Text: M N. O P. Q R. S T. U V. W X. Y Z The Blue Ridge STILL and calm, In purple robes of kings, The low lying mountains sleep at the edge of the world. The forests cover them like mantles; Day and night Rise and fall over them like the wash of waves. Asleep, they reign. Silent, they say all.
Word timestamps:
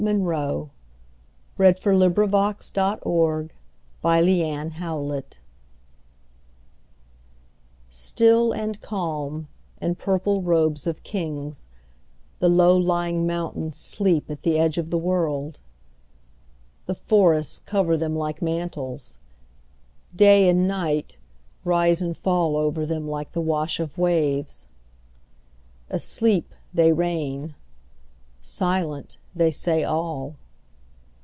M 0.01 0.07
N. 0.07 0.19
O 0.33 0.71
P. 1.57 1.57
Q 1.57 1.63
R. 1.63 1.65
S 1.67 1.79
T. 1.79 1.89
U 1.91 1.95
V. 1.95 2.09
W 2.11 2.47
X. 2.49 2.73
Y 2.75 2.91
Z 2.91 3.01
The 3.03 3.49
Blue 4.01 5.13
Ridge 5.13 5.39
STILL 7.91 8.51
and 8.51 8.81
calm, 8.81 9.47
In 9.79 9.93
purple 9.93 10.41
robes 10.41 10.87
of 10.87 11.03
kings, 11.03 11.67
The 12.39 12.49
low 12.49 12.75
lying 12.75 13.27
mountains 13.27 13.75
sleep 13.75 14.31
at 14.31 14.41
the 14.41 14.57
edge 14.57 14.79
of 14.79 14.89
the 14.89 14.97
world. 14.97 15.59
The 16.87 16.95
forests 16.95 17.59
cover 17.59 17.95
them 17.95 18.15
like 18.15 18.41
mantles; 18.41 19.19
Day 20.15 20.49
and 20.49 20.67
night 20.67 21.17
Rise 21.63 22.01
and 22.01 22.17
fall 22.17 22.57
over 22.57 22.87
them 22.87 23.07
like 23.07 23.33
the 23.33 23.41
wash 23.41 23.79
of 23.79 23.99
waves. 23.99 24.65
Asleep, 25.91 26.55
they 26.73 26.91
reign. 26.91 27.53
Silent, 28.43 29.17
they 29.35 29.51
say 29.51 29.83
all. 29.83 30.35